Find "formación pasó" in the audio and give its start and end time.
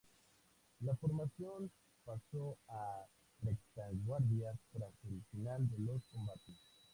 0.95-2.57